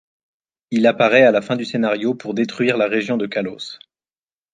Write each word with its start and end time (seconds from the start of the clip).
Il 0.71 0.87
apparaît 0.87 1.25
à 1.25 1.31
la 1.31 1.43
fin 1.43 1.55
du 1.55 1.63
scénario 1.63 2.15
pour 2.15 2.33
détruire 2.33 2.75
la 2.75 2.87
région 2.87 3.17
de 3.17 3.27
kalos. 3.27 3.77